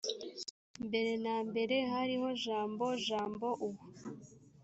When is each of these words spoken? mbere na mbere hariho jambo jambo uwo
mbere 0.87 1.11
na 1.23 1.35
mbere 1.49 1.75
hariho 1.91 2.27
jambo 2.43 2.85
jambo 3.07 3.47
uwo 3.67 3.83